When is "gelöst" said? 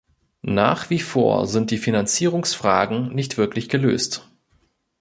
3.69-4.27